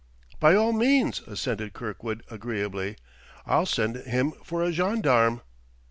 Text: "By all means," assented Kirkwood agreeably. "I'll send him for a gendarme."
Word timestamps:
"By 0.39 0.55
all 0.55 0.73
means," 0.73 1.19
assented 1.27 1.73
Kirkwood 1.73 2.23
agreeably. 2.31 2.97
"I'll 3.45 3.67
send 3.67 3.97
him 3.97 4.31
for 4.43 4.63
a 4.63 4.71
gendarme." 4.71 5.41